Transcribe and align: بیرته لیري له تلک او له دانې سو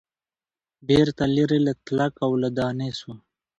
بیرته 0.87 1.23
لیري 1.35 1.59
له 1.67 1.73
تلک 1.85 2.13
او 2.25 2.31
له 2.41 2.49
دانې 2.57 2.89
سو 2.99 3.11